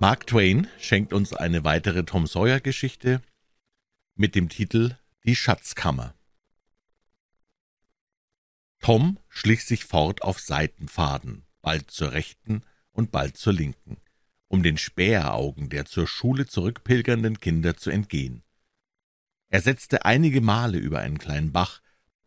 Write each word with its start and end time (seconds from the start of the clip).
Mark 0.00 0.28
Twain 0.28 0.68
schenkt 0.78 1.12
uns 1.12 1.32
eine 1.32 1.64
weitere 1.64 2.04
Tom 2.04 2.28
Sawyer-Geschichte 2.28 3.20
mit 4.14 4.36
dem 4.36 4.48
Titel 4.48 4.96
Die 5.24 5.34
Schatzkammer. 5.34 6.14
Tom 8.78 9.18
schlich 9.28 9.64
sich 9.64 9.84
fort 9.84 10.22
auf 10.22 10.38
Seitenpfaden, 10.38 11.44
bald 11.62 11.90
zur 11.90 12.12
rechten 12.12 12.62
und 12.92 13.10
bald 13.10 13.36
zur 13.36 13.52
linken, 13.52 13.96
um 14.46 14.62
den 14.62 14.78
Späheraugen 14.78 15.68
der 15.68 15.84
zur 15.84 16.06
Schule 16.06 16.46
zurückpilgernden 16.46 17.40
Kinder 17.40 17.76
zu 17.76 17.90
entgehen. 17.90 18.44
Er 19.48 19.62
setzte 19.62 20.04
einige 20.04 20.40
Male 20.40 20.78
über 20.78 21.00
einen 21.00 21.18
kleinen 21.18 21.50
Bach, 21.50 21.82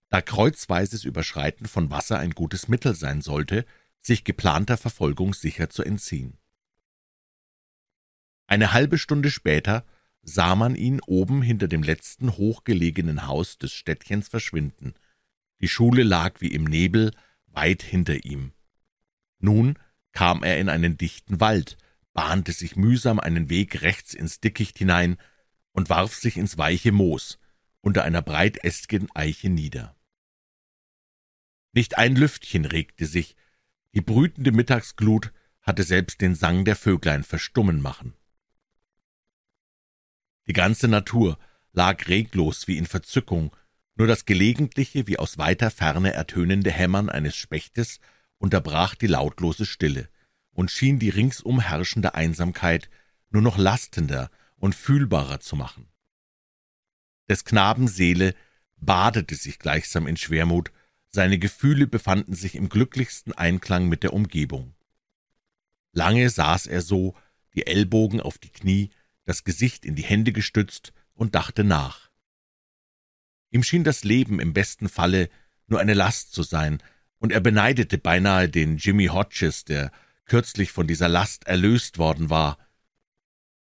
da 0.09 0.21
kreuzweises 0.21 1.05
Überschreiten 1.05 1.67
von 1.67 1.89
Wasser 1.89 2.19
ein 2.19 2.31
gutes 2.31 2.67
Mittel 2.67 2.95
sein 2.95 3.21
sollte, 3.21 3.65
sich 4.01 4.25
geplanter 4.25 4.75
Verfolgung 4.75 5.33
sicher 5.33 5.69
zu 5.69 5.83
entziehen. 5.83 6.40
Eine 8.51 8.73
halbe 8.73 8.97
Stunde 8.97 9.31
später 9.31 9.85
sah 10.23 10.55
man 10.55 10.75
ihn 10.75 10.99
oben 11.07 11.41
hinter 11.41 11.69
dem 11.69 11.83
letzten 11.83 12.35
hochgelegenen 12.35 13.25
Haus 13.25 13.57
des 13.57 13.71
Städtchens 13.71 14.27
verschwinden. 14.27 14.93
Die 15.61 15.69
Schule 15.69 16.03
lag 16.03 16.41
wie 16.41 16.51
im 16.51 16.65
Nebel 16.65 17.13
weit 17.45 17.81
hinter 17.81 18.25
ihm. 18.25 18.51
Nun 19.39 19.79
kam 20.11 20.43
er 20.43 20.59
in 20.59 20.67
einen 20.67 20.97
dichten 20.97 21.39
Wald, 21.39 21.77
bahnte 22.11 22.51
sich 22.51 22.75
mühsam 22.75 23.21
einen 23.21 23.47
Weg 23.47 23.83
rechts 23.83 24.13
ins 24.13 24.41
Dickicht 24.41 24.77
hinein 24.77 25.15
und 25.71 25.89
warf 25.89 26.15
sich 26.15 26.35
ins 26.35 26.57
weiche 26.57 26.91
Moos 26.91 27.39
unter 27.79 28.03
einer 28.03 28.21
breitästigen 28.21 29.07
Eiche 29.15 29.47
nieder. 29.47 29.95
Nicht 31.71 31.97
ein 31.97 32.17
Lüftchen 32.17 32.65
regte 32.65 33.05
sich, 33.05 33.37
die 33.93 34.01
brütende 34.01 34.51
Mittagsglut 34.51 35.31
hatte 35.61 35.83
selbst 35.83 36.19
den 36.19 36.35
Sang 36.35 36.65
der 36.65 36.75
Vöglein 36.75 37.23
verstummen 37.23 37.81
machen. 37.81 38.13
Die 40.47 40.53
ganze 40.53 40.87
Natur 40.87 41.37
lag 41.73 42.07
reglos 42.07 42.67
wie 42.67 42.77
in 42.77 42.85
Verzückung, 42.85 43.55
nur 43.95 44.07
das 44.07 44.25
gelegentliche, 44.25 45.07
wie 45.07 45.19
aus 45.19 45.37
weiter 45.37 45.69
Ferne 45.71 46.13
ertönende 46.13 46.71
Hämmern 46.71 47.09
eines 47.09 47.35
Spechtes 47.35 47.99
unterbrach 48.37 48.95
die 48.95 49.07
lautlose 49.07 49.65
Stille 49.65 50.09
und 50.51 50.71
schien 50.71 50.99
die 50.99 51.09
ringsum 51.09 51.59
herrschende 51.59 52.15
Einsamkeit 52.15 52.89
nur 53.29 53.41
noch 53.41 53.57
lastender 53.57 54.29
und 54.57 54.75
fühlbarer 54.75 55.39
zu 55.39 55.55
machen. 55.55 55.87
Des 57.29 57.45
Knaben 57.45 57.87
Seele 57.87 58.35
badete 58.77 59.35
sich 59.35 59.59
gleichsam 59.59 60.07
in 60.07 60.17
Schwermut, 60.17 60.71
seine 61.09 61.37
Gefühle 61.37 61.87
befanden 61.87 62.33
sich 62.33 62.55
im 62.55 62.69
glücklichsten 62.69 63.33
Einklang 63.33 63.87
mit 63.87 64.03
der 64.03 64.13
Umgebung. 64.13 64.73
Lange 65.93 66.29
saß 66.29 66.67
er 66.67 66.81
so, 66.81 67.15
die 67.53 67.67
Ellbogen 67.67 68.21
auf 68.21 68.37
die 68.37 68.49
Knie, 68.49 68.91
das 69.25 69.43
Gesicht 69.43 69.85
in 69.85 69.95
die 69.95 70.03
Hände 70.03 70.31
gestützt 70.31 70.93
und 71.13 71.35
dachte 71.35 71.63
nach. 71.63 72.09
Ihm 73.51 73.63
schien 73.63 73.83
das 73.83 74.03
Leben 74.03 74.39
im 74.39 74.53
besten 74.53 74.89
Falle 74.89 75.29
nur 75.67 75.79
eine 75.79 75.93
Last 75.93 76.33
zu 76.33 76.43
sein, 76.43 76.81
und 77.19 77.31
er 77.31 77.39
beneidete 77.39 77.99
beinahe 77.99 78.49
den 78.49 78.77
Jimmy 78.77 79.05
Hodges, 79.05 79.63
der 79.63 79.91
kürzlich 80.25 80.71
von 80.71 80.87
dieser 80.87 81.07
Last 81.07 81.45
erlöst 81.45 81.99
worden 81.99 82.31
war. 82.31 82.57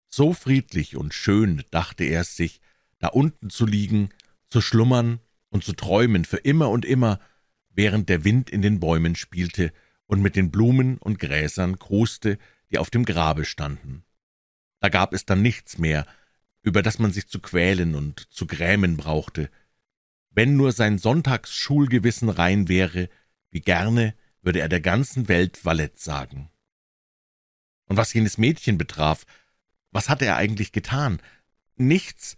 So 0.09 0.33
friedlich 0.33 0.95
und 0.95 1.13
schön, 1.13 1.63
dachte 1.71 2.03
er 2.03 2.21
es 2.21 2.35
sich, 2.35 2.61
da 2.99 3.07
unten 3.07 3.49
zu 3.49 3.65
liegen, 3.65 4.09
zu 4.47 4.61
schlummern 4.61 5.19
und 5.49 5.63
zu 5.63 5.73
träumen 5.73 6.23
für 6.23 6.37
immer 6.37 6.69
und 6.69 6.85
immer, 6.85 7.19
während 7.69 8.09
der 8.09 8.23
Wind 8.23 8.49
in 8.49 8.61
den 8.61 8.79
Bäumen 8.79 9.15
spielte 9.15 9.73
und 10.05 10.21
mit 10.21 10.35
den 10.35 10.51
Blumen 10.51 10.97
und 10.97 11.19
Gräsern 11.19 11.79
koste, 11.79 12.37
die 12.69 12.77
auf 12.77 12.89
dem 12.89 13.05
Grabe 13.05 13.43
standen. 13.43 14.03
Da 14.79 14.89
gab 14.89 15.13
es 15.13 15.25
dann 15.25 15.41
nichts 15.41 15.77
mehr, 15.77 16.05
über 16.61 16.81
das 16.81 16.99
man 16.99 17.11
sich 17.11 17.27
zu 17.27 17.39
quälen 17.39 17.95
und 17.95 18.31
zu 18.31 18.45
grämen 18.45 18.97
brauchte. 18.97 19.49
Wenn 20.31 20.55
nur 20.55 20.71
sein 20.71 20.97
Sonntagsschulgewissen 20.97 22.29
rein 22.29 22.67
wäre, 22.67 23.09
wie 23.49 23.61
gerne 23.61 24.13
würde 24.41 24.59
er 24.59 24.69
der 24.69 24.81
ganzen 24.81 25.27
Welt 25.27 25.65
Valett 25.65 25.99
sagen. 25.99 26.49
Und 27.85 27.97
was 27.97 28.13
jenes 28.13 28.37
Mädchen 28.37 28.77
betraf, 28.77 29.25
was 29.91 30.09
hatte 30.09 30.25
er 30.25 30.35
eigentlich 30.35 30.71
getan? 30.71 31.21
Nichts. 31.75 32.35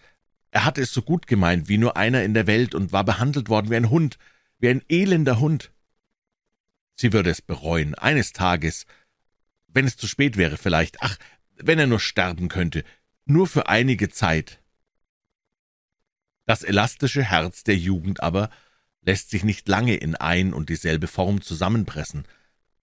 Er 0.52 0.66
hatte 0.66 0.82
es 0.82 0.94
so 0.94 1.02
gut 1.02 1.28
gemeint 1.28 1.68
wie 1.68 1.78
nur 1.78 1.98
einer 1.98 2.24
in 2.24 2.34
der 2.34 2.48
Welt 2.48 2.74
und 2.76 2.92
war 2.92 3.04
behandelt 3.04 3.50
worden 3.50 3.70
wie 3.70 3.76
ein 3.76 3.90
Hund, 3.90 4.18
wie 4.60 4.70
ein 4.70 4.84
elender 4.90 5.40
Hund. 5.40 5.72
Sie 6.96 7.14
würde 7.14 7.30
es 7.30 7.42
bereuen, 7.42 7.96
eines 7.96 8.34
Tages, 8.34 8.86
wenn 9.68 9.86
es 9.86 9.98
zu 9.98 10.08
spät 10.08 10.38
wäre 10.38 10.58
vielleicht, 10.58 11.02
ach, 11.02 11.18
wenn 11.62 11.80
er 11.80 11.88
nur 11.88 12.00
sterben 12.00 12.48
könnte, 12.48 12.84
nur 13.26 13.48
für 13.48 13.68
einige 13.68 14.10
Zeit. 14.10 14.60
Das 16.46 16.64
elastische 16.64 17.24
Herz 17.24 17.64
der 17.64 17.78
Jugend 17.78 18.24
aber 18.24 18.50
lässt 19.02 19.30
sich 19.30 19.44
nicht 19.44 19.68
lange 19.68 19.96
in 19.96 20.16
ein 20.16 20.54
und 20.54 20.70
dieselbe 20.70 21.08
Form 21.08 21.42
zusammenpressen. 21.42 22.28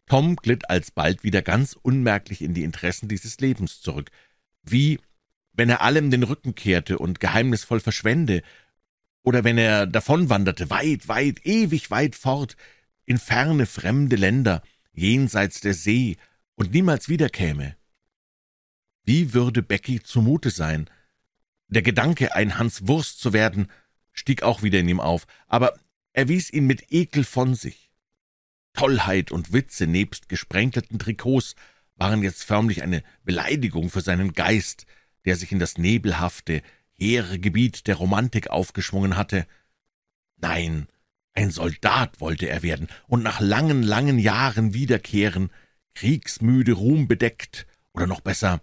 Tom 0.06 0.36
glitt 0.36 0.70
alsbald 0.70 1.24
wieder 1.24 1.42
ganz 1.42 1.76
unmerklich 1.80 2.42
in 2.42 2.54
die 2.54 2.62
Interessen 2.62 3.08
dieses 3.08 3.40
Lebens 3.40 3.80
zurück, 3.80 4.10
wie 4.62 5.00
wenn 5.52 5.68
er 5.68 5.80
allem 5.80 6.10
den 6.10 6.22
Rücken 6.22 6.54
kehrte 6.54 6.98
und 6.98 7.18
geheimnisvoll 7.18 7.80
verschwände, 7.80 8.42
oder 9.22 9.42
wenn 9.42 9.58
er 9.58 9.86
davonwanderte, 9.86 10.70
weit, 10.70 11.08
weit, 11.08 11.44
ewig 11.44 11.90
weit 11.90 12.14
fort, 12.14 12.56
in 13.04 13.18
ferne 13.18 13.66
fremde 13.66 14.14
Länder, 14.14 14.62
jenseits 14.92 15.60
der 15.60 15.74
See, 15.74 16.16
und 16.54 16.72
niemals 16.72 17.08
wiederkäme. 17.08 17.76
Wie 19.06 19.32
würde 19.32 19.62
Becky 19.62 20.02
zumute 20.02 20.50
sein? 20.50 20.90
Der 21.68 21.82
Gedanke, 21.82 22.34
ein 22.34 22.58
Hans 22.58 22.88
Wurst 22.88 23.20
zu 23.20 23.32
werden, 23.32 23.70
stieg 24.12 24.42
auch 24.42 24.64
wieder 24.64 24.80
in 24.80 24.88
ihm 24.88 24.98
auf, 24.98 25.28
aber 25.46 25.78
er 26.12 26.26
wies 26.26 26.52
ihn 26.52 26.66
mit 26.66 26.92
Ekel 26.92 27.22
von 27.22 27.54
sich. 27.54 27.92
Tollheit 28.72 29.30
und 29.30 29.52
Witze 29.52 29.86
nebst 29.86 30.28
gesprenkelten 30.28 30.98
Trikots 30.98 31.54
waren 31.94 32.22
jetzt 32.24 32.42
förmlich 32.42 32.82
eine 32.82 33.04
Beleidigung 33.22 33.90
für 33.90 34.00
seinen 34.00 34.32
Geist, 34.32 34.86
der 35.24 35.36
sich 35.36 35.52
in 35.52 35.60
das 35.60 35.78
nebelhafte, 35.78 36.60
hehre 36.92 37.38
Gebiet 37.38 37.86
der 37.86 37.94
Romantik 37.94 38.50
aufgeschwungen 38.50 39.16
hatte. 39.16 39.46
Nein, 40.36 40.88
ein 41.32 41.52
Soldat 41.52 42.20
wollte 42.20 42.48
er 42.48 42.64
werden 42.64 42.88
und 43.06 43.22
nach 43.22 43.38
langen, 43.38 43.84
langen 43.84 44.18
Jahren 44.18 44.74
wiederkehren, 44.74 45.50
kriegsmüde, 45.94 46.72
ruhmbedeckt, 46.72 47.68
oder 47.92 48.06
noch 48.06 48.20
besser, 48.20 48.60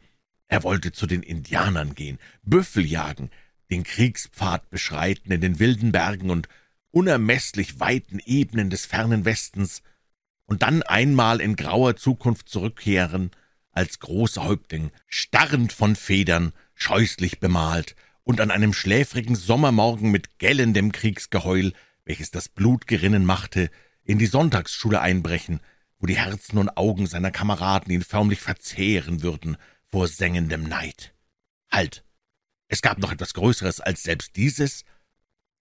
er 0.53 0.61
wollte 0.61 0.91
zu 0.91 1.07
den 1.07 1.23
Indianern 1.23 1.95
gehen, 1.95 2.19
Büffel 2.43 2.85
jagen, 2.85 3.31
den 3.71 3.83
Kriegspfad 3.83 4.69
beschreiten 4.69 5.31
in 5.31 5.41
den 5.41 5.57
wilden 5.57 5.91
Bergen 5.91 6.29
und 6.29 6.47
unermeßlich 6.91 7.79
weiten 7.79 8.19
Ebenen 8.23 8.69
des 8.69 8.85
fernen 8.85 9.25
Westens 9.25 9.81
und 10.45 10.61
dann 10.61 10.83
einmal 10.83 11.41
in 11.41 11.55
grauer 11.55 11.95
Zukunft 11.95 12.49
zurückkehren, 12.49 13.31
als 13.71 13.97
großer 13.97 14.43
Häuptling, 14.43 14.91
starrend 15.07 15.73
von 15.73 15.95
Federn, 15.95 16.53
scheußlich 16.75 17.39
bemalt 17.39 17.95
und 18.21 18.39
an 18.39 18.51
einem 18.51 18.73
schläfrigen 18.73 19.35
Sommermorgen 19.35 20.11
mit 20.11 20.37
gellendem 20.37 20.91
Kriegsgeheul, 20.91 21.73
welches 22.05 22.29
das 22.29 22.47
Blut 22.47 22.85
gerinnen 22.85 23.25
machte, 23.25 23.71
in 24.03 24.19
die 24.19 24.27
Sonntagsschule 24.27 25.01
einbrechen, 25.01 25.61
wo 25.97 26.05
die 26.05 26.17
Herzen 26.17 26.59
und 26.59 26.77
Augen 26.77 27.07
seiner 27.07 27.31
Kameraden 27.31 27.91
ihn 27.91 28.03
förmlich 28.03 28.39
verzehren 28.39 29.23
würden, 29.23 29.57
vor 29.93 30.07
sengendem 30.07 30.63
Neid. 30.63 31.13
Halt! 31.71 32.03
Es 32.67 32.81
gab 32.81 32.97
noch 32.97 33.11
etwas 33.11 33.35
Größeres 33.35 33.79
als 33.79 34.01
selbst 34.01 34.35
dieses. 34.37 34.85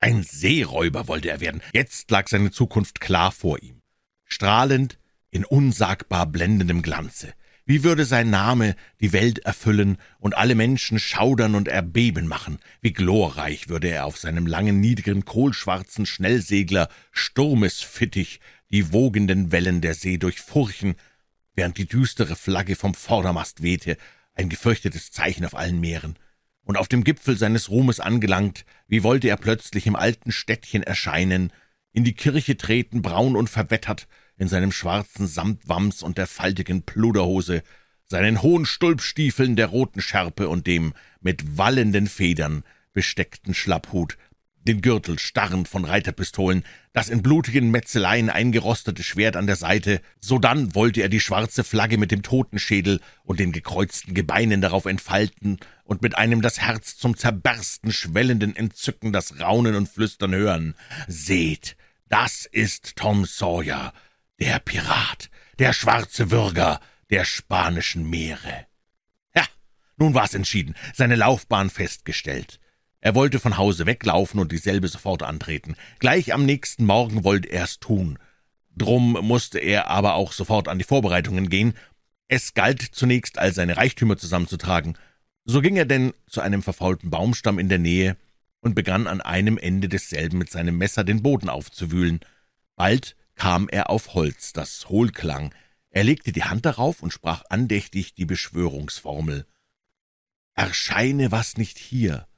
Ein 0.01 0.23
Seeräuber 0.23 1.07
wollte 1.07 1.29
er 1.29 1.41
werden. 1.41 1.61
Jetzt 1.75 2.11
lag 2.11 2.29
seine 2.29 2.51
Zukunft 2.51 2.99
klar 2.99 3.31
vor 3.31 3.63
ihm. 3.63 3.83
Strahlend, 4.25 4.99
in 5.29 5.45
unsagbar 5.45 6.25
blendendem 6.25 6.81
Glanze. 6.81 7.35
Wie 7.67 7.85
würde 7.85 8.07
sein 8.07 8.31
Name 8.31 8.75
die 9.03 9.13
Welt 9.13 9.41
erfüllen 9.41 9.99
und 10.19 10.35
alle 10.35 10.55
Menschen 10.55 10.99
schaudern 10.99 11.55
und 11.55 11.69
erbeben 11.69 12.27
machen? 12.27 12.59
Wie 12.81 12.95
glorreich 12.95 13.69
würde 13.69 13.89
er 13.89 14.07
auf 14.07 14.17
seinem 14.17 14.47
langen, 14.47 14.81
niedrigen, 14.81 15.27
kohlschwarzen 15.27 16.07
Schnellsegler 16.07 16.89
Sturmesfittich 17.11 18.41
die 18.71 18.95
wogenden 18.95 19.53
Wellen 19.53 19.83
der 19.83 19.93
See 19.93 20.17
durchfurchen, 20.17 20.95
während 21.53 21.77
die 21.77 21.87
düstere 21.87 22.35
Flagge 22.35 22.77
vom 22.77 22.95
Vordermast 22.95 23.63
wehte 23.63 23.99
ein 24.35 24.49
gefürchtetes 24.49 25.11
Zeichen 25.11 25.45
auf 25.45 25.55
allen 25.55 25.81
Meeren. 25.81 26.19
Und 26.65 26.77
auf 26.77 26.89
dem 26.89 27.05
Gipfel 27.05 27.37
seines 27.37 27.71
Ruhmes 27.71 28.01
angelangt, 28.01 28.65
wie 28.87 29.03
wollte 29.03 29.29
er 29.29 29.37
plötzlich 29.37 29.87
im 29.87 29.97
alten 29.97 30.31
Städtchen 30.31 30.83
erscheinen, 30.83 31.53
in 31.93 32.05
die 32.05 32.15
Kirche 32.15 32.57
treten, 32.57 33.03
braun 33.03 33.37
und 33.37 33.51
verwettert, 33.51 34.07
in 34.37 34.49
seinem 34.49 34.73
schwarzen 34.73 35.27
Samtwams 35.27 36.03
und 36.03 36.19
der 36.19 36.27
faltigen 36.27 36.83
Pluderhose, 36.83 37.63
seinen 38.07 38.43
hohen 38.43 38.67
Stulpstiefeln 38.67 39.57
der 39.57 39.67
roten 39.67 40.01
Schärpe 40.01 40.49
und 40.49 40.67
dem 40.67 40.95
mit 41.21 41.59
wallenden 41.59 42.07
Federn 42.07 42.65
besteckten 42.93 43.55
Schlapphut, 43.55 44.17
den 44.65 44.81
Gürtel 44.81 45.19
starrend 45.19 45.69
von 45.69 45.85
Reiterpistolen, 45.85 46.65
das 46.93 47.09
in 47.09 47.23
blutigen 47.23 47.71
Metzeleien 47.71 48.31
eingerostete 48.31 49.03
Schwert 49.03 49.37
an 49.37 49.47
der 49.47 49.57
Seite, 49.57 50.01
sodann 50.21 50.75
wollte 50.75 51.03
er 51.03 51.09
die 51.09 51.21
schwarze 51.21 51.65
Flagge 51.65 51.99
mit 51.99 52.11
dem 52.11 52.23
Totenschädel 52.23 53.01
und 53.25 53.41
den 53.41 53.53
gekreuzten 53.53 54.15
Gebeinen 54.15 54.61
darauf 54.61 54.87
entfalten 54.87 55.59
und 55.85 56.03
mit 56.03 56.17
einem 56.17 56.43
das 56.43 56.61
Herz 56.61 56.97
zum 56.97 57.17
Zerbersten 57.17 57.93
schwellenden 57.93 58.55
Entzücken 58.55 59.13
das 59.13 59.41
Raunen 59.41 59.75
und 59.75 59.89
Flüstern 59.89 60.35
hören. 60.35 60.75
Seht, 61.09 61.77
das 62.09 62.47
ist 62.47 62.97
Tom 62.97 63.25
Sawyer, 63.25 63.93
der 64.39 64.59
Pirat, 64.59 65.31
der 65.59 65.73
schwarze 65.73 66.31
Würger 66.31 66.81
der 67.11 67.25
spanischen 67.25 68.09
Meere. 68.09 68.67
Ja, 69.35 69.45
nun 69.97 70.15
war's 70.15 70.35
entschieden, 70.35 70.75
seine 70.95 71.17
Laufbahn 71.17 71.69
festgestellt. 71.69 72.59
Er 73.03 73.17
wollte 73.17 73.41
von 73.41 73.59
Hause 73.59 73.85
weglaufen 73.85 74.39
und 74.39 74.53
dieselbe 74.53 74.87
sofort 74.87 75.25
antreten. 75.25 75.75
Gleich 75.99 76.33
am 76.33 76.47
nächsten 76.47 76.87
Morgen 76.87 77.25
wollte 77.25 77.51
er's 77.51 77.81
tun. 77.81 78.17
Drum 78.77 79.13
musste 79.21 79.59
er 79.59 79.89
aber 79.89 80.15
auch 80.15 80.33
sofort 80.33 80.69
an 80.69 80.79
die 80.79 80.85
Vorbereitungen 80.85 81.51
gehen. 81.51 81.75
Es 82.29 82.55
galt 82.55 82.81
zunächst, 82.81 83.39
all 83.39 83.53
seine 83.53 83.77
Reichtümer 83.77 84.17
zusammenzutragen. 84.17 84.97
So 85.45 85.61
ging 85.61 85.77
er 85.77 85.85
denn 85.85 86.15
zu 86.29 86.41
einem 86.41 86.63
verfaulten 86.63 87.11
Baumstamm 87.11 87.59
in 87.59 87.69
der 87.69 87.81
Nähe 87.81 88.17
und 88.61 88.77
begann 88.77 89.09
an 89.09 89.21
einem 89.21 89.59
Ende 89.59 89.89
desselben 89.89 90.39
mit 90.39 90.51
seinem 90.51 90.79
Messer 90.79 91.03
den 91.03 91.23
Boden 91.23 91.49
aufzuwühlen. 91.49 92.21
Bald 92.77 93.17
kam 93.35 93.69
er 93.69 93.91
auf 93.91 94.15
Holz, 94.15 94.53
das 94.53 94.89
hohl 94.89 95.11
klang. 95.11 95.53
Er 95.91 96.05
legte 96.05 96.31
die 96.31 96.45
Hand 96.45 96.65
darauf 96.67 97.03
und 97.03 97.13
sprach 97.13 97.43
andächtig 97.51 98.15
die 98.15 98.27
Beschwörungsformel. 98.27 99.45
Erscheine, 100.55 101.33
was 101.33 101.57
nicht 101.57 101.79
hier, 101.79 102.29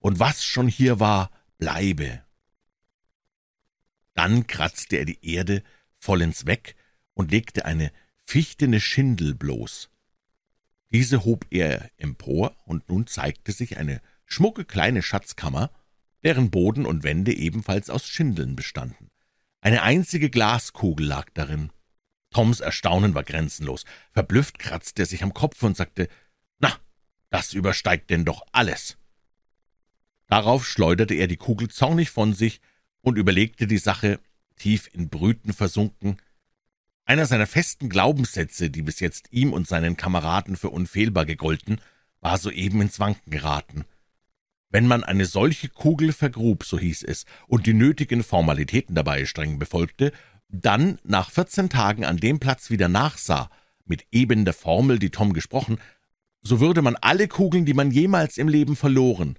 und 0.00 0.18
was 0.18 0.44
schon 0.44 0.68
hier 0.68 0.98
war, 1.00 1.30
bleibe. 1.58 2.22
Dann 4.14 4.46
kratzte 4.46 4.96
er 4.96 5.04
die 5.04 5.24
Erde 5.24 5.62
vollends 5.98 6.46
weg 6.46 6.74
und 7.14 7.30
legte 7.30 7.64
eine 7.64 7.92
fichtene 8.26 8.80
Schindel 8.80 9.34
bloß. 9.34 9.90
Diese 10.92 11.24
hob 11.24 11.46
er 11.50 11.90
empor, 11.98 12.56
und 12.64 12.88
nun 12.88 13.06
zeigte 13.06 13.52
sich 13.52 13.76
eine 13.76 14.00
schmucke 14.24 14.64
kleine 14.64 15.02
Schatzkammer, 15.02 15.70
deren 16.24 16.50
Boden 16.50 16.84
und 16.84 17.04
Wände 17.04 17.32
ebenfalls 17.32 17.90
aus 17.90 18.06
Schindeln 18.06 18.56
bestanden. 18.56 19.10
Eine 19.60 19.82
einzige 19.82 20.30
Glaskugel 20.30 21.06
lag 21.06 21.28
darin. 21.34 21.70
Toms 22.30 22.60
Erstaunen 22.60 23.14
war 23.14 23.24
grenzenlos. 23.24 23.84
Verblüfft 24.12 24.58
kratzte 24.58 25.02
er 25.02 25.06
sich 25.06 25.22
am 25.22 25.34
Kopf 25.34 25.62
und 25.62 25.76
sagte, 25.76 26.08
»Na, 26.58 26.76
das 27.28 27.52
übersteigt 27.52 28.10
denn 28.10 28.24
doch 28.24 28.42
alles!« 28.52 28.99
Darauf 30.30 30.64
schleuderte 30.64 31.14
er 31.14 31.26
die 31.26 31.36
Kugel 31.36 31.68
zornig 31.68 32.10
von 32.10 32.34
sich 32.34 32.60
und 33.00 33.18
überlegte 33.18 33.66
die 33.66 33.78
Sache, 33.78 34.20
tief 34.54 34.88
in 34.92 35.08
Brüten 35.08 35.52
versunken. 35.52 36.18
Einer 37.04 37.26
seiner 37.26 37.48
festen 37.48 37.88
Glaubenssätze, 37.88 38.70
die 38.70 38.82
bis 38.82 39.00
jetzt 39.00 39.26
ihm 39.32 39.52
und 39.52 39.66
seinen 39.66 39.96
Kameraden 39.96 40.56
für 40.56 40.70
unfehlbar 40.70 41.26
gegolten, 41.26 41.80
war 42.20 42.38
soeben 42.38 42.80
ins 42.80 43.00
Wanken 43.00 43.32
geraten. 43.32 43.84
Wenn 44.68 44.86
man 44.86 45.02
eine 45.02 45.26
solche 45.26 45.68
Kugel 45.68 46.12
vergrub, 46.12 46.62
so 46.62 46.78
hieß 46.78 47.02
es, 47.02 47.24
und 47.48 47.66
die 47.66 47.74
nötigen 47.74 48.22
Formalitäten 48.22 48.94
dabei 48.94 49.26
streng 49.26 49.58
befolgte, 49.58 50.12
dann 50.48 51.00
nach 51.02 51.32
vierzehn 51.32 51.70
Tagen 51.70 52.04
an 52.04 52.18
dem 52.18 52.38
Platz 52.38 52.70
wieder 52.70 52.88
nachsah, 52.88 53.50
mit 53.84 54.06
eben 54.12 54.44
der 54.44 54.54
Formel, 54.54 55.00
die 55.00 55.10
Tom 55.10 55.32
gesprochen, 55.32 55.78
so 56.42 56.60
würde 56.60 56.82
man 56.82 56.94
alle 56.94 57.26
Kugeln, 57.26 57.64
die 57.64 57.74
man 57.74 57.90
jemals 57.90 58.38
im 58.38 58.46
Leben 58.46 58.76
verloren, 58.76 59.36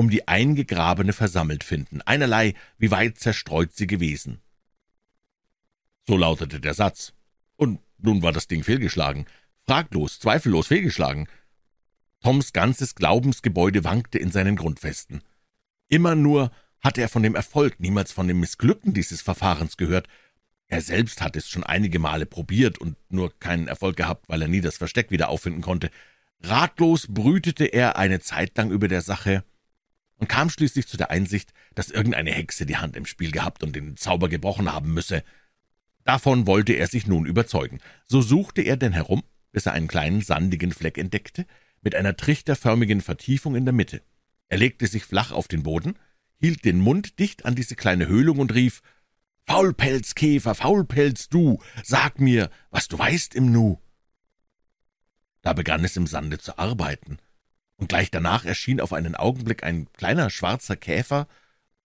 um 0.00 0.08
die 0.08 0.26
eingegrabene 0.26 1.12
versammelt 1.12 1.62
finden, 1.62 2.00
einerlei, 2.00 2.54
wie 2.78 2.90
weit 2.90 3.18
zerstreut 3.18 3.76
sie 3.76 3.86
gewesen. 3.86 4.40
So 6.06 6.16
lautete 6.16 6.58
der 6.58 6.72
Satz. 6.72 7.12
Und 7.56 7.80
nun 7.98 8.22
war 8.22 8.32
das 8.32 8.48
Ding 8.48 8.64
fehlgeschlagen. 8.64 9.26
Fraglos, 9.66 10.18
zweifellos 10.18 10.68
fehlgeschlagen. 10.68 11.28
Toms 12.22 12.54
ganzes 12.54 12.94
Glaubensgebäude 12.94 13.84
wankte 13.84 14.18
in 14.18 14.30
seinen 14.30 14.56
Grundfesten. 14.56 15.22
Immer 15.88 16.14
nur 16.14 16.50
hatte 16.82 17.02
er 17.02 17.10
von 17.10 17.22
dem 17.22 17.34
Erfolg, 17.34 17.78
niemals 17.78 18.10
von 18.10 18.26
dem 18.26 18.40
Missglücken 18.40 18.94
dieses 18.94 19.20
Verfahrens 19.20 19.76
gehört. 19.76 20.08
Er 20.68 20.80
selbst 20.80 21.20
hatte 21.20 21.40
es 21.40 21.50
schon 21.50 21.62
einige 21.62 21.98
Male 21.98 22.24
probiert 22.24 22.78
und 22.78 22.96
nur 23.10 23.38
keinen 23.38 23.68
Erfolg 23.68 23.98
gehabt, 23.98 24.30
weil 24.30 24.40
er 24.40 24.48
nie 24.48 24.62
das 24.62 24.78
Versteck 24.78 25.10
wieder 25.10 25.28
auffinden 25.28 25.60
konnte. 25.60 25.90
Ratlos 26.42 27.06
brütete 27.06 27.66
er 27.66 27.98
eine 27.98 28.20
Zeit 28.20 28.56
lang 28.56 28.70
über 28.70 28.88
der 28.88 29.02
Sache, 29.02 29.44
und 30.20 30.28
kam 30.28 30.50
schließlich 30.50 30.86
zu 30.86 30.98
der 30.98 31.10
Einsicht, 31.10 31.52
dass 31.74 31.90
irgendeine 31.90 32.30
Hexe 32.30 32.66
die 32.66 32.76
Hand 32.76 32.94
im 32.94 33.06
Spiel 33.06 33.32
gehabt 33.32 33.62
und 33.62 33.74
den 33.74 33.96
Zauber 33.96 34.28
gebrochen 34.28 34.70
haben 34.70 34.92
müsse. 34.92 35.24
Davon 36.04 36.46
wollte 36.46 36.74
er 36.74 36.86
sich 36.86 37.06
nun 37.06 37.24
überzeugen. 37.24 37.80
So 38.06 38.20
suchte 38.20 38.60
er 38.60 38.76
denn 38.76 38.92
herum, 38.92 39.22
bis 39.50 39.64
er 39.64 39.72
einen 39.72 39.88
kleinen 39.88 40.20
sandigen 40.20 40.72
Fleck 40.72 40.98
entdeckte, 40.98 41.46
mit 41.80 41.94
einer 41.94 42.16
trichterförmigen 42.16 43.00
Vertiefung 43.00 43.56
in 43.56 43.64
der 43.64 43.72
Mitte. 43.72 44.02
Er 44.48 44.58
legte 44.58 44.86
sich 44.86 45.04
flach 45.04 45.32
auf 45.32 45.48
den 45.48 45.62
Boden, 45.62 45.94
hielt 46.38 46.66
den 46.66 46.78
Mund 46.78 47.18
dicht 47.18 47.46
an 47.46 47.54
diese 47.54 47.74
kleine 47.74 48.06
Höhlung 48.06 48.38
und 48.38 48.54
rief 48.54 48.82
Faulpelzkäfer, 49.46 50.54
Faulpelz, 50.54 51.30
du, 51.30 51.62
sag 51.82 52.20
mir, 52.20 52.50
was 52.70 52.88
du 52.88 52.98
weißt 52.98 53.34
im 53.34 53.50
Nu. 53.50 53.78
Da 55.40 55.54
begann 55.54 55.82
es 55.82 55.96
im 55.96 56.06
Sande 56.06 56.38
zu 56.38 56.58
arbeiten 56.58 57.18
und 57.80 57.88
gleich 57.88 58.10
danach 58.10 58.44
erschien 58.44 58.80
auf 58.80 58.92
einen 58.92 59.16
Augenblick 59.16 59.64
ein 59.64 59.90
kleiner 59.94 60.30
schwarzer 60.30 60.76
Käfer 60.76 61.26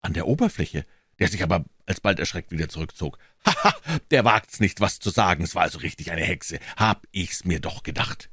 an 0.02 0.14
der 0.14 0.26
Oberfläche, 0.26 0.86
der 1.20 1.28
sich 1.28 1.44
aber 1.44 1.66
alsbald 1.86 2.20
erschreckt 2.20 2.52
wieder 2.52 2.70
zurückzog. 2.70 3.20
Haha, 3.46 3.76
der 4.10 4.24
wagt's 4.24 4.60
nicht, 4.60 4.80
was 4.80 5.00
zu 5.00 5.10
sagen, 5.10 5.44
es 5.44 5.54
war 5.54 5.64
also 5.64 5.80
richtig 5.80 6.12
eine 6.12 6.24
Hexe, 6.24 6.60
hab 6.78 7.06
ich's 7.12 7.44
mir 7.44 7.60
doch 7.60 7.84
gedacht. 7.84 8.30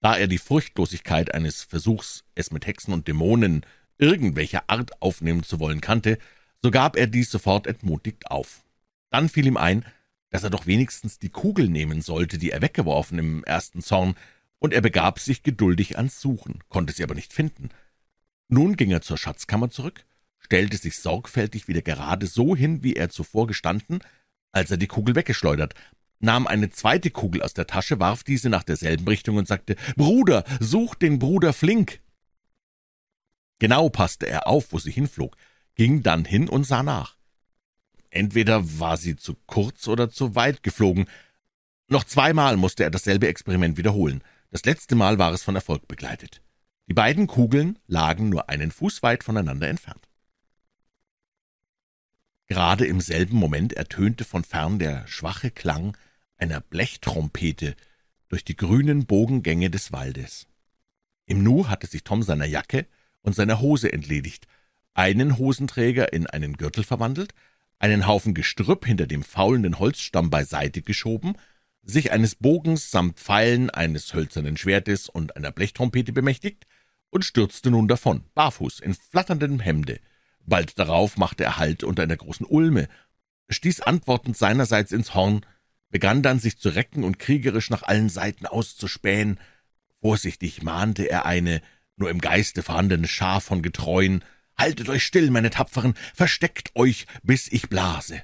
Da 0.00 0.16
er 0.16 0.26
die 0.26 0.38
Furchtlosigkeit 0.38 1.32
eines 1.32 1.62
Versuchs, 1.62 2.24
es 2.34 2.50
mit 2.50 2.66
Hexen 2.66 2.92
und 2.92 3.08
Dämonen 3.08 3.64
irgendwelcher 3.96 4.64
Art 4.66 5.00
aufnehmen 5.00 5.44
zu 5.44 5.60
wollen 5.60 5.80
kannte, 5.80 6.18
so 6.60 6.70
gab 6.70 6.96
er 6.96 7.06
dies 7.06 7.30
sofort 7.30 7.66
entmutigt 7.66 8.30
auf. 8.30 8.64
Dann 9.10 9.28
fiel 9.28 9.46
ihm 9.46 9.56
ein, 9.56 9.86
dass 10.30 10.42
er 10.42 10.50
doch 10.50 10.66
wenigstens 10.66 11.20
die 11.20 11.30
Kugel 11.30 11.68
nehmen 11.68 12.02
sollte, 12.02 12.36
die 12.36 12.50
er 12.50 12.60
weggeworfen 12.60 13.18
im 13.18 13.44
ersten 13.44 13.80
Zorn, 13.80 14.16
und 14.58 14.72
er 14.72 14.80
begab 14.80 15.18
sich 15.18 15.42
geduldig 15.42 15.96
ans 15.96 16.20
Suchen, 16.20 16.60
konnte 16.68 16.92
sie 16.92 17.02
aber 17.02 17.14
nicht 17.14 17.32
finden. 17.32 17.70
Nun 18.48 18.76
ging 18.76 18.90
er 18.90 19.02
zur 19.02 19.18
Schatzkammer 19.18 19.70
zurück, 19.70 20.04
stellte 20.38 20.76
sich 20.76 20.98
sorgfältig 20.98 21.68
wieder 21.68 21.82
gerade 21.82 22.26
so 22.26 22.54
hin, 22.54 22.82
wie 22.82 22.94
er 22.94 23.08
zuvor 23.08 23.46
gestanden, 23.46 24.00
als 24.52 24.70
er 24.70 24.76
die 24.76 24.86
Kugel 24.86 25.14
weggeschleudert, 25.14 25.74
nahm 26.20 26.46
eine 26.46 26.70
zweite 26.70 27.10
Kugel 27.10 27.42
aus 27.42 27.54
der 27.54 27.66
Tasche, 27.66 28.00
warf 28.00 28.24
diese 28.24 28.48
nach 28.48 28.62
derselben 28.62 29.06
Richtung 29.06 29.36
und 29.36 29.48
sagte, 29.48 29.76
»Bruder, 29.96 30.44
such 30.60 30.94
den 30.94 31.18
Bruder 31.18 31.52
Flink!« 31.52 32.00
Genau 33.58 33.88
passte 33.88 34.26
er 34.26 34.46
auf, 34.46 34.72
wo 34.72 34.78
sie 34.78 34.90
hinflog, 34.90 35.36
ging 35.74 36.02
dann 36.02 36.24
hin 36.24 36.48
und 36.48 36.64
sah 36.64 36.82
nach. 36.82 37.16
Entweder 38.10 38.78
war 38.78 38.96
sie 38.96 39.16
zu 39.16 39.34
kurz 39.46 39.88
oder 39.88 40.10
zu 40.10 40.34
weit 40.34 40.62
geflogen. 40.62 41.06
Noch 41.88 42.04
zweimal 42.04 42.56
musste 42.56 42.84
er 42.84 42.90
dasselbe 42.90 43.28
Experiment 43.28 43.76
wiederholen. 43.76 44.22
Das 44.54 44.64
letzte 44.64 44.94
Mal 44.94 45.18
war 45.18 45.32
es 45.32 45.42
von 45.42 45.56
Erfolg 45.56 45.88
begleitet. 45.88 46.40
Die 46.86 46.94
beiden 46.94 47.26
Kugeln 47.26 47.76
lagen 47.88 48.28
nur 48.28 48.48
einen 48.48 48.70
Fuß 48.70 49.02
weit 49.02 49.24
voneinander 49.24 49.66
entfernt. 49.66 50.08
Gerade 52.46 52.86
im 52.86 53.00
selben 53.00 53.36
Moment 53.36 53.72
ertönte 53.72 54.24
von 54.24 54.44
fern 54.44 54.78
der 54.78 55.08
schwache 55.08 55.50
Klang 55.50 55.96
einer 56.36 56.60
Blechtrompete 56.60 57.74
durch 58.28 58.44
die 58.44 58.54
grünen 58.54 59.06
Bogengänge 59.06 59.70
des 59.70 59.90
Waldes. 59.90 60.46
Im 61.26 61.42
Nu 61.42 61.66
hatte 61.66 61.88
sich 61.88 62.04
Tom 62.04 62.22
seiner 62.22 62.46
Jacke 62.46 62.86
und 63.22 63.34
seiner 63.34 63.58
Hose 63.58 63.92
entledigt, 63.92 64.46
einen 64.92 65.36
Hosenträger 65.36 66.12
in 66.12 66.28
einen 66.28 66.56
Gürtel 66.56 66.84
verwandelt, 66.84 67.34
einen 67.80 68.06
Haufen 68.06 68.34
Gestrüpp 68.34 68.86
hinter 68.86 69.08
dem 69.08 69.24
faulenden 69.24 69.80
Holzstamm 69.80 70.30
beiseite 70.30 70.80
geschoben 70.80 71.34
sich 71.84 72.12
eines 72.12 72.34
Bogens 72.34 72.90
samt 72.90 73.18
Pfeilen, 73.18 73.70
eines 73.70 74.14
hölzernen 74.14 74.56
Schwertes 74.56 75.08
und 75.08 75.36
einer 75.36 75.52
Blechtrompete 75.52 76.12
bemächtigt 76.12 76.66
und 77.10 77.24
stürzte 77.24 77.70
nun 77.70 77.88
davon, 77.88 78.24
barfuß, 78.34 78.80
in 78.80 78.94
flatterndem 78.94 79.60
Hemde. 79.60 80.00
Bald 80.40 80.78
darauf 80.78 81.16
machte 81.16 81.44
er 81.44 81.58
Halt 81.58 81.84
unter 81.84 82.02
einer 82.02 82.16
großen 82.16 82.46
Ulme, 82.46 82.88
stieß 83.48 83.82
antwortend 83.82 84.36
seinerseits 84.36 84.92
ins 84.92 85.14
Horn, 85.14 85.44
begann 85.90 86.22
dann 86.22 86.38
sich 86.38 86.58
zu 86.58 86.70
recken 86.70 87.04
und 87.04 87.18
kriegerisch 87.18 87.70
nach 87.70 87.82
allen 87.82 88.08
Seiten 88.08 88.46
auszuspähen. 88.46 89.38
Vorsichtig 90.00 90.62
mahnte 90.62 91.08
er 91.08 91.26
eine 91.26 91.62
nur 91.96 92.10
im 92.10 92.20
Geiste 92.20 92.62
vorhandene 92.62 93.06
Schar 93.06 93.40
von 93.40 93.62
Getreuen, 93.62 94.24
Haltet 94.56 94.88
euch 94.88 95.04
still, 95.04 95.30
meine 95.30 95.50
Tapferen, 95.50 95.94
versteckt 96.14 96.70
euch, 96.74 97.06
bis 97.22 97.48
ich 97.48 97.68
blase. 97.68 98.22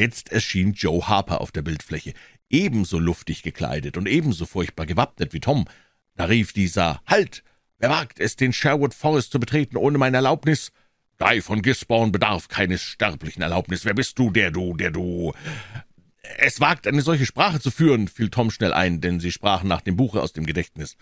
Jetzt 0.00 0.32
erschien 0.32 0.72
Joe 0.72 1.06
Harper 1.08 1.42
auf 1.42 1.52
der 1.52 1.60
Bildfläche, 1.60 2.14
ebenso 2.48 2.98
luftig 2.98 3.42
gekleidet 3.42 3.98
und 3.98 4.08
ebenso 4.08 4.46
furchtbar 4.46 4.86
gewappnet 4.86 5.34
wie 5.34 5.40
Tom. 5.40 5.66
Da 6.14 6.24
rief 6.24 6.54
dieser 6.54 7.02
»Halt! 7.06 7.44
Wer 7.76 7.90
wagt 7.90 8.18
es, 8.18 8.34
den 8.34 8.54
Sherwood 8.54 8.94
Forest 8.94 9.30
zu 9.30 9.38
betreten 9.38 9.76
ohne 9.76 9.98
meine 9.98 10.16
Erlaubnis? 10.16 10.72
Guy 11.18 11.42
von 11.42 11.60
Gisborne 11.60 12.12
bedarf 12.12 12.48
keines 12.48 12.80
sterblichen 12.80 13.42
Erlaubnis. 13.42 13.84
Wer 13.84 13.92
bist 13.92 14.18
du, 14.18 14.30
der 14.30 14.50
du, 14.50 14.74
der 14.74 14.90
du... 14.90 15.34
Es 16.38 16.60
wagt, 16.60 16.86
eine 16.86 17.02
solche 17.02 17.26
Sprache 17.26 17.60
zu 17.60 17.70
führen, 17.70 18.08
fiel 18.08 18.30
Tom 18.30 18.50
schnell 18.50 18.72
ein, 18.72 19.02
denn 19.02 19.20
sie 19.20 19.32
sprachen 19.32 19.68
nach 19.68 19.82
dem 19.82 19.96
Buche 19.96 20.22
aus 20.22 20.32
dem 20.32 20.46
Gedächtnis. 20.46 20.96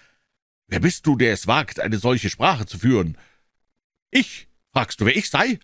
Wer 0.67 0.81
bist 0.81 1.07
du, 1.07 1.15
der 1.15 1.33
es 1.33 1.47
wagt, 1.47 1.79
eine 1.79 1.99
solche 1.99 2.31
Sprache 2.31 2.67
zu 2.67 2.81
führen? 2.81 3.17
Ich, 4.11 4.49
fragst 4.73 5.01
du, 5.01 5.05
wer 5.07 5.17
ich 5.17 5.31
sei? 5.31 5.61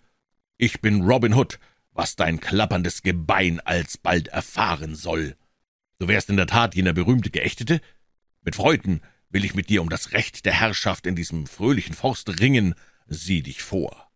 Ich 0.55 0.79
bin 0.79 1.01
Robin 1.01 1.33
Hood, 1.33 1.59
was 1.95 2.15
dein 2.15 2.39
klapperndes 2.39 3.01
Gebein 3.01 3.59
alsbald 3.61 4.27
erfahren 4.27 4.95
soll. 4.95 5.35
Du 5.97 6.07
wärst 6.07 6.29
in 6.29 6.37
der 6.37 6.45
Tat 6.45 6.75
jener 6.75 6.93
berühmte 6.93 7.31
Geächtete? 7.31 7.81
Mit 8.43 8.55
Freuden 8.55 9.01
will 9.29 9.45
ich 9.45 9.55
mit 9.55 9.69
dir 9.69 9.81
um 9.81 9.89
das 9.89 10.11
Recht 10.11 10.45
der 10.45 10.53
Herrschaft 10.53 11.07
in 11.07 11.15
diesem 11.15 11.47
fröhlichen 11.47 11.95
Forst 11.95 12.39
ringen. 12.39 12.75
Sieh 13.07 13.41
dich 13.41 13.63
vor. 13.63 14.11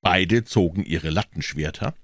Beide 0.00 0.44
zogen 0.44 0.84
ihre 0.84 1.10
Lattenschwerter 1.10 1.94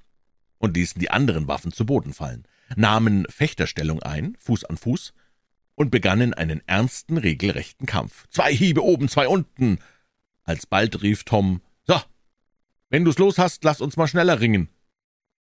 und 0.58 0.76
ließen 0.76 1.00
die 1.00 1.10
anderen 1.10 1.48
Waffen 1.48 1.72
zu 1.72 1.84
Boden 1.84 2.12
fallen, 2.12 2.46
nahmen 2.76 3.26
Fechterstellung 3.28 4.02
ein, 4.02 4.36
Fuß 4.38 4.64
an 4.64 4.76
Fuß, 4.76 5.12
und 5.74 5.90
begannen 5.90 6.34
einen 6.34 6.62
ernsten, 6.68 7.18
regelrechten 7.18 7.86
Kampf. 7.86 8.28
Zwei 8.30 8.54
Hiebe 8.54 8.84
oben, 8.84 9.08
zwei 9.08 9.26
unten. 9.26 9.78
Alsbald 10.44 11.02
rief 11.02 11.24
Tom, 11.24 11.60
»So, 11.60 11.73
wenn 12.94 13.04
du's 13.04 13.18
los 13.18 13.38
hast, 13.38 13.64
lass 13.64 13.80
uns 13.80 13.96
mal 13.96 14.06
schneller 14.06 14.38
ringen.« 14.38 14.68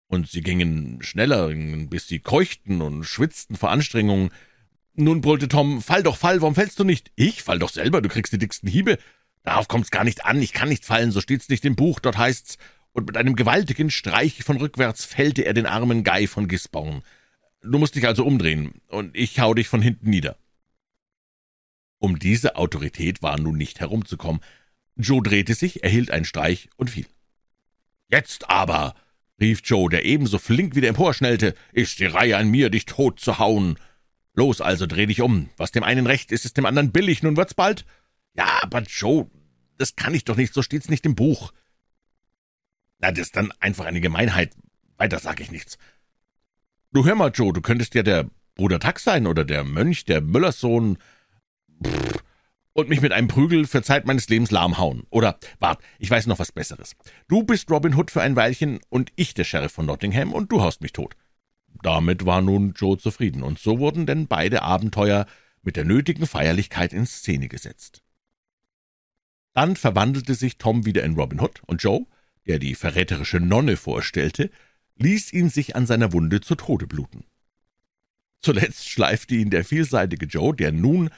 Und 0.07 0.29
sie 0.29 0.39
gingen 0.39 1.01
schneller, 1.01 1.49
bis 1.49 2.07
sie 2.07 2.19
keuchten 2.19 2.81
und 2.81 3.03
schwitzten 3.03 3.57
vor 3.57 3.71
Anstrengung. 3.71 4.31
Nun 4.93 5.19
brüllte 5.19 5.49
Tom, 5.49 5.81
»Fall 5.81 6.01
doch, 6.01 6.15
fall, 6.15 6.39
warum 6.39 6.55
fällst 6.55 6.79
du 6.79 6.85
nicht?« 6.85 7.11
»Ich 7.17 7.43
fall 7.43 7.59
doch 7.59 7.71
selber, 7.71 8.01
du 8.01 8.07
kriegst 8.07 8.31
die 8.31 8.37
dicksten 8.37 8.69
Hiebe.« 8.69 8.97
»Darauf 9.43 9.67
kommt's 9.67 9.91
gar 9.91 10.05
nicht 10.05 10.23
an, 10.23 10.41
ich 10.41 10.53
kann 10.53 10.69
nicht 10.69 10.85
fallen, 10.85 11.11
so 11.11 11.19
steht's 11.19 11.49
nicht 11.49 11.65
im 11.65 11.75
Buch, 11.75 11.99
dort 11.99 12.17
heißt's, 12.17 12.57
und 12.93 13.05
mit 13.05 13.17
einem 13.17 13.35
gewaltigen 13.35 13.91
Streich 13.91 14.45
von 14.45 14.55
rückwärts 14.55 15.03
fällte 15.03 15.41
er 15.41 15.53
den 15.53 15.65
armen 15.65 16.05
Guy 16.05 16.27
von 16.27 16.47
Gisborne. 16.47 17.01
Du 17.61 17.77
musst 17.79 17.95
dich 17.95 18.07
also 18.07 18.23
umdrehen, 18.25 18.75
und 18.87 19.13
ich 19.13 19.41
hau 19.41 19.53
dich 19.53 19.67
von 19.67 19.81
hinten 19.81 20.09
nieder.« 20.09 20.37
Um 21.99 22.17
diese 22.17 22.55
Autorität 22.55 23.21
war 23.21 23.37
nun 23.37 23.57
nicht 23.57 23.81
herumzukommen. 23.81 24.41
Joe 24.95 25.21
drehte 25.21 25.53
sich, 25.53 25.83
erhielt 25.83 26.11
einen 26.11 26.23
Streich 26.23 26.69
und 26.77 26.89
fiel. 26.91 27.05
»Jetzt 28.15 28.49
aber«, 28.49 28.95
rief 29.41 29.59
Joe, 29.65 29.89
der 29.89 30.05
ebenso 30.05 30.39
flink 30.39 30.73
wieder 30.73 30.87
emporschnellte, 30.87 31.53
»ist 31.73 31.99
die 31.99 32.05
Reihe 32.05 32.37
an 32.37 32.47
mir, 32.47 32.69
dich 32.69 32.85
tot 32.85 33.19
zu 33.19 33.39
hauen. 33.39 33.77
Los 34.33 34.61
also, 34.61 34.85
dreh 34.85 35.05
dich 35.05 35.19
um. 35.19 35.49
Was 35.57 35.71
dem 35.71 35.83
einen 35.83 36.07
recht 36.07 36.31
ist, 36.31 36.45
ist 36.45 36.55
dem 36.55 36.65
anderen 36.65 36.93
billig, 36.93 37.23
nun 37.23 37.35
wird's 37.35 37.53
bald.« 37.53 37.85
»Ja, 38.33 38.59
aber 38.61 38.83
Joe, 38.83 39.29
das 39.77 39.97
kann 39.97 40.13
ich 40.13 40.23
doch 40.23 40.37
nicht, 40.37 40.53
so 40.53 40.61
steht's 40.61 40.87
nicht 40.87 41.05
im 41.05 41.15
Buch.« 41.15 41.51
»Na, 42.99 43.11
das 43.11 43.27
ist 43.27 43.35
dann 43.35 43.51
einfach 43.59 43.83
eine 43.83 43.99
Gemeinheit. 43.99 44.55
Weiter 44.95 45.19
sag 45.19 45.41
ich 45.41 45.51
nichts.« 45.51 45.77
»Du 46.93 47.03
hör 47.03 47.15
mal, 47.15 47.33
Joe, 47.33 47.51
du 47.51 47.59
könntest 47.59 47.95
ja 47.95 48.03
der 48.03 48.29
Bruder 48.55 48.79
Tax 48.79 49.03
sein 49.03 49.27
oder 49.27 49.43
der 49.43 49.65
Mönch, 49.65 50.05
der 50.05 50.21
Müllerssohn. 50.21 50.97
Pff, 51.83 52.23
und 52.75 52.89
mich 52.89 52.99
mit 52.99 53.13
einem 53.13 53.29
Prügel 53.29 53.65
für 53.65 53.81
Zeit 53.81 54.05
meines 54.05 54.27
Lebens 54.27 54.51
lahmhauen. 54.51 55.03
Oder, 55.09 55.39
wart, 55.59 55.81
ich 55.97 56.11
weiß 56.11 56.27
noch 56.27 56.39
was 56.39 56.51
Besseres. 56.51 56.95
Du 57.29 57.41
bist 57.43 57.71
Robin 57.71 57.95
Hood 57.95 58.11
für 58.11 58.21
ein 58.21 58.35
Weilchen 58.35 58.81
und 58.89 59.13
ich 59.15 59.33
der 59.33 59.45
Sheriff 59.45 59.71
von 59.71 59.85
Nottingham 59.85 60.33
und 60.33 60.51
du 60.51 60.61
haust 60.61 60.81
mich 60.81 60.91
tot. 60.91 61.15
Damit 61.81 62.25
war 62.25 62.41
nun 62.41 62.73
Joe 62.75 62.97
zufrieden, 62.97 63.43
und 63.43 63.59
so 63.59 63.79
wurden 63.79 64.05
denn 64.05 64.27
beide 64.27 64.61
Abenteuer 64.61 65.25
mit 65.61 65.77
der 65.77 65.85
nötigen 65.85 66.27
Feierlichkeit 66.27 66.91
in 66.91 67.05
Szene 67.05 67.47
gesetzt. 67.47 68.03
Dann 69.53 69.77
verwandelte 69.77 70.35
sich 70.35 70.57
Tom 70.57 70.85
wieder 70.85 71.03
in 71.03 71.15
Robin 71.15 71.39
Hood, 71.39 71.61
und 71.67 71.81
Joe, 71.81 72.05
der 72.45 72.59
die 72.59 72.75
verräterische 72.75 73.39
Nonne 73.39 73.77
vorstellte, 73.77 74.49
ließ 74.97 75.31
ihn 75.31 75.49
sich 75.49 75.77
an 75.77 75.85
seiner 75.85 76.11
Wunde 76.11 76.41
zu 76.41 76.55
Tode 76.55 76.87
bluten. 76.87 77.23
Zuletzt 78.41 78.89
schleifte 78.89 79.35
ihn 79.35 79.49
der 79.49 79.63
vielseitige 79.63 80.25
Joe, 80.25 80.53
der 80.53 80.73
nun 80.73 81.09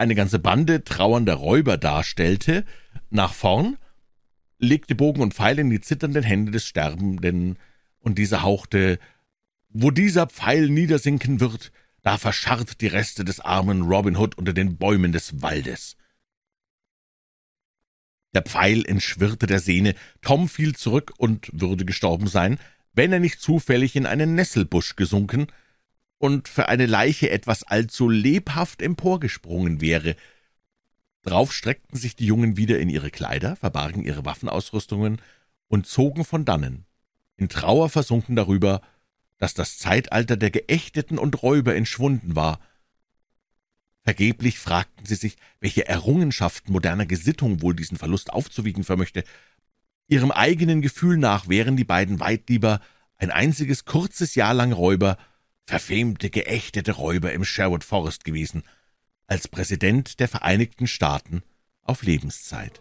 eine 0.00 0.14
ganze 0.14 0.38
Bande 0.38 0.82
trauernder 0.82 1.34
Räuber 1.34 1.76
darstellte, 1.76 2.64
nach 3.10 3.34
vorn, 3.34 3.76
legte 4.58 4.94
Bogen 4.94 5.20
und 5.20 5.34
Pfeil 5.34 5.58
in 5.58 5.68
die 5.68 5.82
zitternden 5.82 6.22
Hände 6.22 6.52
des 6.52 6.64
Sterbenden, 6.64 7.58
und 7.98 8.16
dieser 8.16 8.42
hauchte, 8.42 8.98
»Wo 9.68 9.90
dieser 9.90 10.26
Pfeil 10.26 10.70
niedersinken 10.70 11.38
wird, 11.38 11.70
da 12.02 12.16
verscharrt 12.16 12.80
die 12.80 12.86
Reste 12.86 13.26
des 13.26 13.40
armen 13.40 13.82
Robin 13.82 14.16
Hood 14.16 14.38
unter 14.38 14.54
den 14.54 14.78
Bäumen 14.78 15.12
des 15.12 15.42
Waldes.« 15.42 15.98
Der 18.34 18.42
Pfeil 18.42 18.86
entschwirrte 18.86 19.46
der 19.46 19.60
Sehne, 19.60 19.94
Tom 20.22 20.48
fiel 20.48 20.74
zurück 20.74 21.12
und 21.18 21.50
würde 21.52 21.84
gestorben 21.84 22.26
sein, 22.26 22.58
wenn 22.94 23.12
er 23.12 23.20
nicht 23.20 23.40
zufällig 23.40 23.96
in 23.96 24.06
einen 24.06 24.34
Nesselbusch 24.34 24.96
gesunken, 24.96 25.48
und 26.20 26.48
für 26.48 26.68
eine 26.68 26.84
Leiche 26.84 27.30
etwas 27.30 27.62
allzu 27.62 28.10
lebhaft 28.10 28.82
emporgesprungen 28.82 29.80
wäre. 29.80 30.16
Drauf 31.22 31.50
streckten 31.50 31.98
sich 31.98 32.14
die 32.14 32.26
Jungen 32.26 32.58
wieder 32.58 32.78
in 32.78 32.90
ihre 32.90 33.10
Kleider, 33.10 33.56
verbargen 33.56 34.04
ihre 34.04 34.26
Waffenausrüstungen 34.26 35.22
und 35.68 35.86
zogen 35.86 36.26
von 36.26 36.44
dannen, 36.44 36.84
in 37.38 37.48
Trauer 37.48 37.88
versunken 37.88 38.36
darüber, 38.36 38.82
dass 39.38 39.54
das 39.54 39.78
Zeitalter 39.78 40.36
der 40.36 40.50
Geächteten 40.50 41.16
und 41.16 41.42
Räuber 41.42 41.74
entschwunden 41.74 42.36
war. 42.36 42.60
Vergeblich 44.02 44.58
fragten 44.58 45.06
sie 45.06 45.14
sich, 45.14 45.38
welche 45.58 45.88
Errungenschaft 45.88 46.68
moderner 46.68 47.06
Gesittung 47.06 47.62
wohl 47.62 47.74
diesen 47.74 47.96
Verlust 47.96 48.30
aufzuwiegen 48.30 48.84
vermöchte. 48.84 49.24
Ihrem 50.06 50.32
eigenen 50.32 50.82
Gefühl 50.82 51.16
nach 51.16 51.48
wären 51.48 51.78
die 51.78 51.84
beiden 51.84 52.20
weit 52.20 52.50
lieber 52.50 52.80
ein 53.16 53.30
einziges 53.30 53.86
kurzes 53.86 54.34
Jahr 54.34 54.52
lang 54.52 54.72
Räuber 54.72 55.16
verfemte, 55.70 56.30
geächtete 56.30 56.92
Räuber 56.92 57.32
im 57.32 57.44
Sherwood 57.44 57.84
Forest 57.84 58.24
gewesen, 58.24 58.64
als 59.28 59.46
Präsident 59.46 60.18
der 60.18 60.26
Vereinigten 60.26 60.88
Staaten 60.88 61.42
auf 61.84 62.02
Lebenszeit. 62.02 62.80